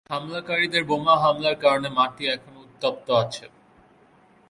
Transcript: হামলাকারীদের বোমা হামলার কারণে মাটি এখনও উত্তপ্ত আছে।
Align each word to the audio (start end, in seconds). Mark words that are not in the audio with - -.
হামলাকারীদের 0.09 0.83
বোমা 0.89 1.15
হামলার 1.23 1.55
কারণে 1.55 1.89
মাটি 1.89 2.23
এখনও 2.27 2.63
উত্তপ্ত 2.65 3.07
আছে। 3.21 3.45